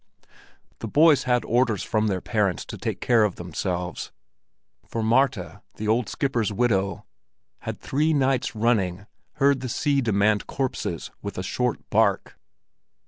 The 0.79 0.87
boys 0.87 1.25
had 1.25 1.45
orders 1.45 1.83
from 1.83 2.07
their 2.07 2.21
parents 2.21 2.65
to 2.65 2.75
take 2.79 3.01
care 3.01 3.23
of 3.23 3.35
themselves, 3.35 4.11
for 4.83 5.03
Marta, 5.03 5.61
the 5.75 5.87
old 5.87 6.09
skipper's 6.09 6.51
widow, 6.51 7.05
had 7.59 7.79
three 7.79 8.11
nights 8.11 8.55
running 8.55 9.05
heard 9.33 9.59
the 9.59 9.69
sea 9.69 10.01
demand 10.01 10.47
corpses 10.47 11.11
with 11.21 11.37
a 11.37 11.43
short 11.43 11.87
bark. 11.91 12.35